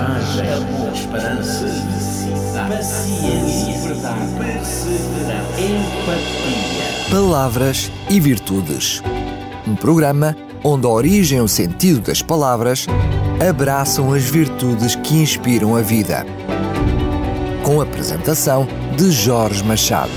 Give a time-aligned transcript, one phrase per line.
[0.00, 7.10] coragem, amor, esperança, felicidade, paciência, verdade, perseverança, empatia.
[7.10, 9.02] Palavras e Virtudes.
[9.66, 10.34] Um programa
[10.64, 12.86] onde a origem e o sentido das palavras
[13.46, 16.24] abraçam as virtudes que inspiram a vida.
[17.62, 20.10] Com a apresentação de Jorge Machado.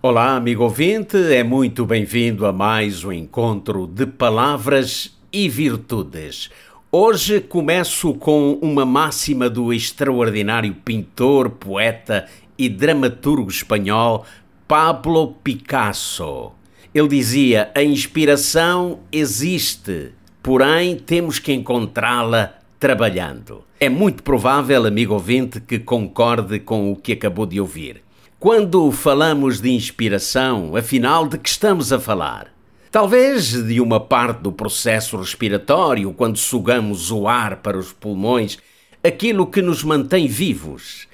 [0.00, 6.50] Olá, amigo ouvinte, é muito bem-vindo a mais um encontro de palavras e virtudes.
[6.90, 12.28] Hoje começo com uma máxima do extraordinário pintor, poeta
[12.58, 14.26] e dramaturgo espanhol
[14.68, 16.52] Pablo Picasso.
[16.94, 20.10] Ele dizia: A inspiração existe,
[20.42, 23.64] porém temos que encontrá-la trabalhando.
[23.80, 28.02] É muito provável, amigo ouvinte, que concorde com o que acabou de ouvir.
[28.38, 32.51] Quando falamos de inspiração, afinal, de que estamos a falar?
[32.92, 38.58] Talvez de uma parte do processo respiratório, quando sugamos o ar para os pulmões,
[39.02, 41.08] aquilo que nos mantém vivos.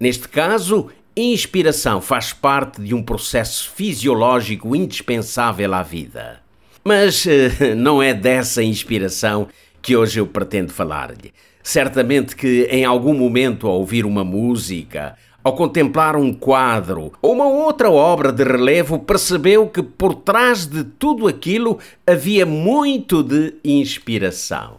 [0.00, 6.40] Neste caso, inspiração faz parte de um processo fisiológico indispensável à vida.
[6.82, 9.48] Mas eh, não é dessa inspiração
[9.82, 11.34] que hoje eu pretendo falar-lhe.
[11.62, 15.14] Certamente que em algum momento, ao ouvir uma música,
[15.48, 20.84] ao contemplar um quadro ou uma outra obra de relevo, percebeu que por trás de
[20.84, 24.76] tudo aquilo havia muito de inspiração.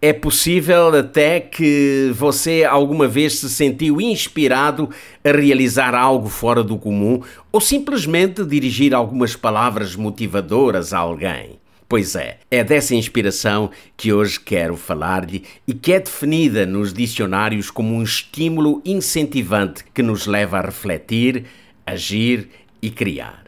[0.00, 4.88] É possível até que você alguma vez se sentiu inspirado
[5.24, 11.58] a realizar algo fora do comum ou simplesmente dirigir algumas palavras motivadoras a alguém.
[11.94, 17.70] Pois é, é dessa inspiração que hoje quero falar-lhe e que é definida nos dicionários
[17.70, 21.44] como um estímulo incentivante que nos leva a refletir,
[21.86, 22.48] agir
[22.82, 23.44] e criar.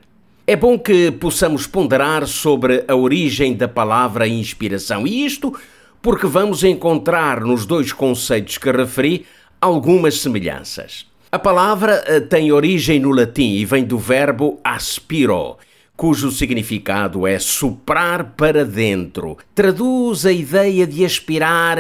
[0.47, 5.53] É bom que possamos ponderar sobre a origem da palavra inspiração, e isto
[6.01, 9.27] porque vamos encontrar nos dois conceitos que referi
[9.61, 11.05] algumas semelhanças.
[11.33, 15.57] A palavra eh, tem origem no latim e vem do verbo aspiro,
[15.97, 19.39] cujo significado é soprar para dentro.
[19.55, 21.79] Traduz a ideia de aspirar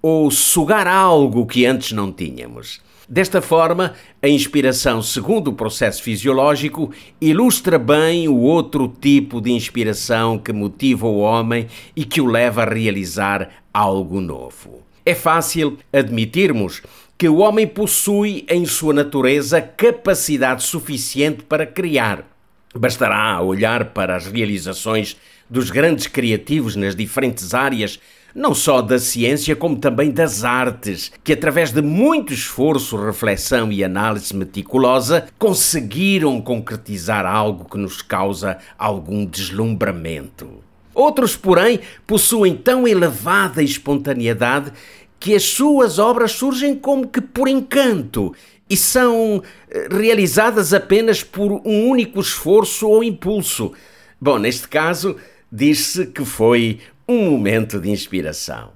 [0.00, 2.80] ou sugar algo que antes não tínhamos.
[3.06, 6.90] Desta forma, a inspiração, segundo o processo fisiológico,
[7.20, 12.62] ilustra bem o outro tipo de inspiração que motiva o homem e que o leva
[12.62, 14.82] a realizar algo novo.
[15.06, 16.82] É fácil admitirmos
[17.16, 22.37] que o homem possui em sua natureza capacidade suficiente para criar
[22.78, 25.16] Bastará olhar para as realizações
[25.50, 27.98] dos grandes criativos nas diferentes áreas,
[28.32, 33.82] não só da ciência como também das artes, que através de muito esforço, reflexão e
[33.82, 40.62] análise meticulosa conseguiram concretizar algo que nos causa algum deslumbramento.
[40.94, 44.72] Outros, porém, possuem tão elevada espontaneidade
[45.18, 48.32] que as suas obras surgem como que por encanto
[48.68, 53.72] e são eh, realizadas apenas por um único esforço ou impulso.
[54.20, 55.16] Bom, neste caso,
[55.50, 58.72] diz-se que foi um momento de inspiração.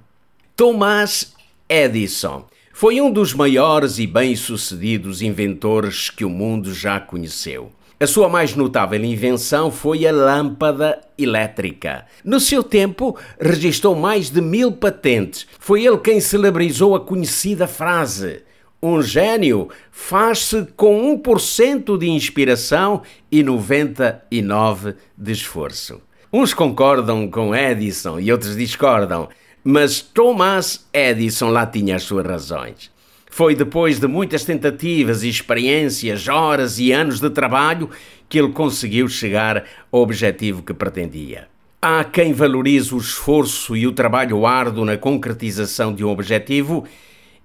[0.55, 1.33] Thomas
[1.69, 7.71] Edison foi um dos maiores e bem-sucedidos inventores que o mundo já conheceu.
[7.99, 12.05] A sua mais notável invenção foi a lâmpada elétrica.
[12.21, 15.47] No seu tempo, registrou mais de mil patentes.
[15.59, 18.41] Foi ele quem celebrizou a conhecida frase:
[18.83, 23.01] um gênio faz-se com 1% de inspiração
[23.31, 26.01] e 99% de esforço.
[26.31, 29.29] Uns concordam com Edison e outros discordam,
[29.63, 32.91] mas Thomas Edison lá tinha as suas razões.
[33.31, 37.89] Foi depois de muitas tentativas e experiências, horas e anos de trabalho,
[38.27, 41.47] que ele conseguiu chegar ao objetivo que pretendia.
[41.81, 46.85] Há quem valorize o esforço e o trabalho árduo na concretização de um objetivo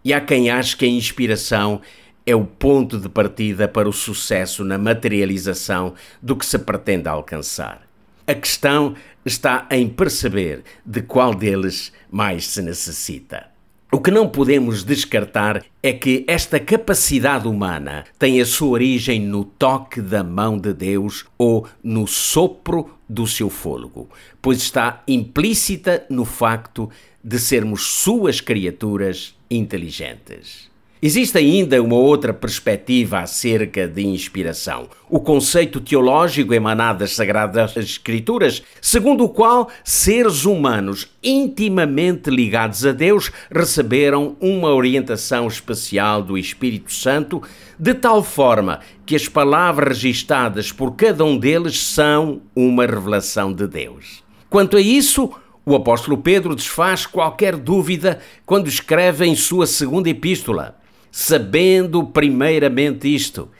[0.04, 1.80] e há quem ache que a inspiração
[2.24, 7.88] é o ponto de partida para o sucesso na materialização do que se pretende alcançar.
[8.26, 8.94] A questão
[9.24, 13.46] está em perceber de qual deles mais se necessita.
[13.90, 19.44] O que não podemos descartar é que esta capacidade humana tem a sua origem no
[19.44, 24.10] toque da mão de Deus ou no sopro do seu fôlego,
[24.42, 26.90] pois está implícita no facto
[27.24, 30.68] de sermos suas criaturas inteligentes.
[31.00, 38.64] Existe ainda uma outra perspectiva acerca de inspiração, o conceito teológico emanado das Sagradas Escrituras,
[38.82, 46.92] segundo o qual seres humanos intimamente ligados a Deus receberam uma orientação especial do Espírito
[46.92, 47.40] Santo,
[47.78, 53.68] de tal forma que as palavras registadas por cada um deles são uma revelação de
[53.68, 54.24] Deus.
[54.50, 55.30] Quanto a isso,
[55.70, 60.78] O apóstolo Pedro desfaz qualquer dúvida quando escreve em sua segunda epístola,
[61.12, 63.50] sabendo primeiramente isto,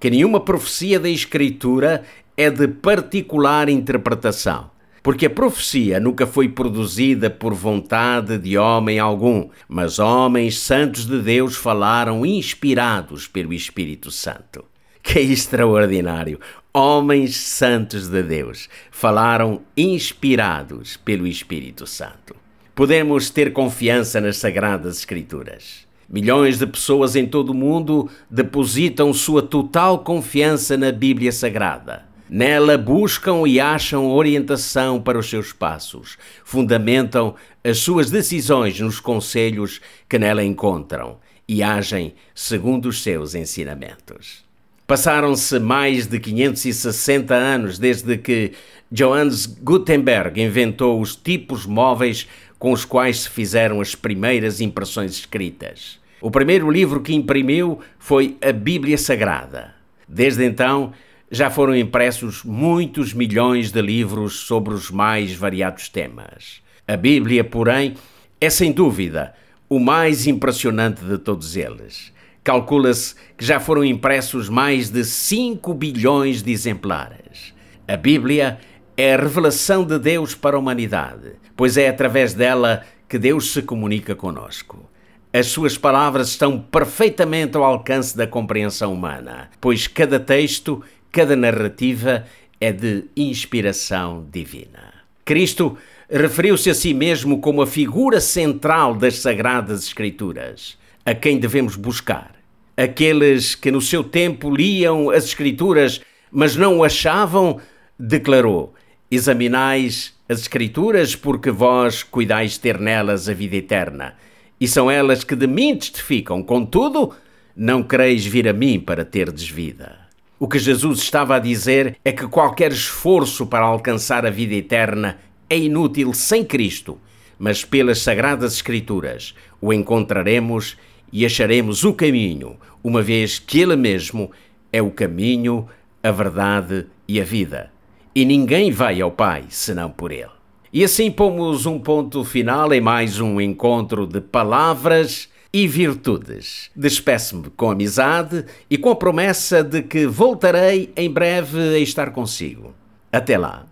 [0.00, 2.04] que nenhuma profecia da Escritura
[2.34, 4.70] é de particular interpretação.
[5.02, 11.20] Porque a profecia nunca foi produzida por vontade de homem algum, mas homens santos de
[11.20, 14.64] Deus falaram inspirados pelo Espírito Santo.
[15.02, 16.40] Que extraordinário!
[16.72, 22.36] Homens santos de Deus falaram inspirados pelo Espírito Santo.
[22.74, 25.86] Podemos ter confiança nas Sagradas Escrituras.
[26.06, 32.06] Milhões de pessoas em todo o mundo depositam sua total confiança na Bíblia Sagrada.
[32.28, 39.80] Nela buscam e acham orientação para os seus passos, fundamentam as suas decisões nos conselhos
[40.06, 41.16] que nela encontram
[41.48, 44.47] e agem segundo os seus ensinamentos.
[44.88, 48.52] Passaram-se mais de 560 anos desde que
[48.90, 52.26] Johannes Gutenberg inventou os tipos móveis
[52.58, 56.00] com os quais se fizeram as primeiras impressões escritas.
[56.22, 59.74] O primeiro livro que imprimiu foi a Bíblia Sagrada.
[60.08, 60.94] Desde então,
[61.30, 66.62] já foram impressos muitos milhões de livros sobre os mais variados temas.
[66.86, 67.94] A Bíblia, porém,
[68.40, 69.34] é sem dúvida
[69.68, 72.10] o mais impressionante de todos eles.
[72.48, 77.52] Calcula-se que já foram impressos mais de 5 bilhões de exemplares.
[77.86, 78.58] A Bíblia
[78.96, 83.60] é a revelação de Deus para a humanidade, pois é através dela que Deus se
[83.60, 84.88] comunica conosco.
[85.30, 92.24] As suas palavras estão perfeitamente ao alcance da compreensão humana, pois cada texto cada narrativa
[92.58, 94.94] é de inspiração divina.
[95.22, 95.76] Cristo
[96.08, 102.37] referiu-se a si mesmo como a figura central das Sagradas Escrituras, a quem devemos buscar.
[102.78, 107.60] Aqueles que no seu tempo liam as Escrituras, mas não o achavam,
[107.98, 108.72] declarou:
[109.10, 114.14] Examinais as Escrituras, porque vós cuidais ter nelas a vida eterna,
[114.60, 116.40] e são elas que de mim testificam.
[116.40, 117.12] Contudo,
[117.56, 119.98] não quereis vir a mim para terdes vida.
[120.38, 125.18] O que Jesus estava a dizer é que qualquer esforço para alcançar a vida eterna
[125.50, 126.96] é inútil sem Cristo,
[127.36, 130.76] mas pelas Sagradas Escrituras o encontraremos
[131.12, 134.30] e acharemos o caminho, uma vez que Ele mesmo
[134.72, 135.66] é o caminho,
[136.02, 137.70] a verdade e a vida.
[138.14, 140.38] E ninguém vai ao Pai senão por Ele.
[140.72, 146.70] E assim pomos um ponto final em mais um encontro de palavras e virtudes.
[146.76, 152.74] Despeço-me com amizade e com a promessa de que voltarei em breve a estar consigo.
[153.10, 153.64] Até lá.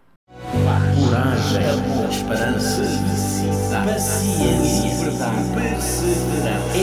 [0.53, 1.63] Coragem,
[2.11, 2.83] esperança,
[3.85, 5.76] paciência, verdade,